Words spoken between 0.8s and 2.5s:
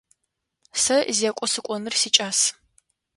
Сэ зекӏо сыкӏоныр сикӏас.